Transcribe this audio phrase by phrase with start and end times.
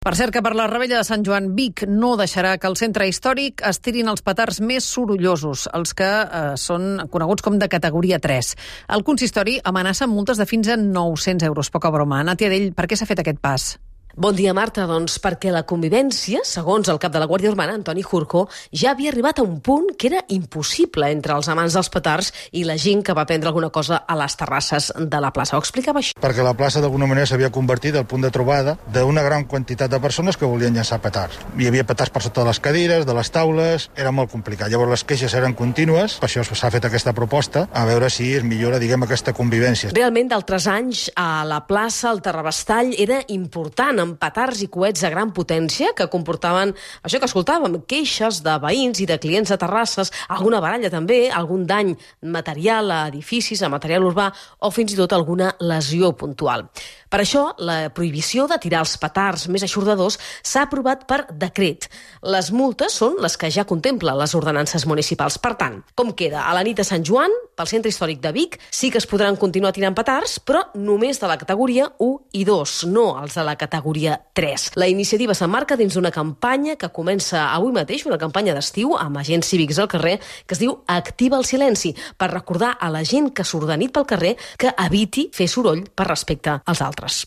[0.00, 3.04] Per cert que per la rebella de Sant Joan Vic no deixarà que al centre
[3.10, 8.16] històric es tirin els petards més sorollosos, els que eh, són coneguts com de categoria
[8.16, 8.54] 3.
[8.96, 11.68] El consistori amenaça multes de fins a 900 euros.
[11.76, 12.24] Poca broma.
[12.24, 13.74] Nàtia Dell, per què s'ha fet aquest pas?
[14.16, 14.88] Bon dia, Marta.
[14.90, 19.12] Doncs perquè la convivència, segons el cap de la Guàrdia Urbana, Antoni Jurcó, ja havia
[19.12, 23.04] arribat a un punt que era impossible entre els amants dels petards i la gent
[23.06, 25.54] que va prendre alguna cosa a les terrasses de la plaça.
[25.54, 26.18] Ho explicava això.
[26.18, 30.02] Perquè la plaça d'alguna manera s'havia convertit al punt de trobada d'una gran quantitat de
[30.02, 31.38] persones que volien llançar petards.
[31.56, 34.74] Hi havia petards per sota de les cadires, de les taules, era molt complicat.
[34.74, 38.42] Llavors les queixes eren contínues, per això s'ha fet aquesta proposta, a veure si es
[38.42, 39.94] millora, diguem, aquesta convivència.
[39.94, 45.10] Realment, d'altres anys, a la plaça, el Terrabastall, era important amb petards i coets de
[45.12, 50.12] gran potència que comportaven això que escoltàvem, queixes de veïns i de clients de terrasses,
[50.28, 55.12] alguna baralla també, algun dany material a edificis, a material urbà o fins i tot
[55.16, 56.66] alguna lesió puntual.
[57.10, 61.88] Per això, la prohibició de tirar els petards més aixordadors s'ha aprovat per decret.
[62.22, 65.40] Les multes són les que ja contempla les ordenances municipals.
[65.42, 66.44] Per tant, com queda?
[66.46, 69.38] A la nit de Sant Joan, pel centre històric de Vic, sí que es podran
[69.40, 73.56] continuar tirant petards, però només de la categoria 1 i 2, no els de la
[73.90, 74.76] categoria 3.
[74.76, 79.50] La iniciativa s'emmarca dins d'una campanya que comença avui mateix, una campanya d'estiu amb agents
[79.50, 83.44] cívics al carrer, que es diu Activa el silenci, per recordar a la gent que
[83.44, 87.26] surt de pel carrer que eviti fer soroll per respecte als altres.